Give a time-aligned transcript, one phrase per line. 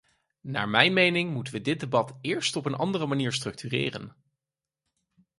[0.41, 4.15] Naar mijn mening moeten we dit debat eerst op een andere manier structureren.